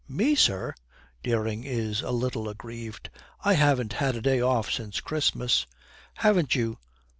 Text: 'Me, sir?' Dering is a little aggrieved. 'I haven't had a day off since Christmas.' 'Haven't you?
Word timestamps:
'Me, 0.07 0.33
sir?' 0.33 0.73
Dering 1.21 1.63
is 1.63 2.01
a 2.01 2.09
little 2.09 2.49
aggrieved. 2.49 3.11
'I 3.45 3.53
haven't 3.53 3.93
had 3.93 4.15
a 4.15 4.21
day 4.23 4.41
off 4.41 4.71
since 4.71 4.99
Christmas.' 4.99 5.67
'Haven't 6.15 6.55
you? 6.55 6.79